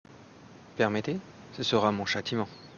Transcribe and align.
Permettez… 0.77 1.19
ce 1.53 1.61
sera 1.61 1.91
mon 1.91 2.07
châtiment. 2.07 2.47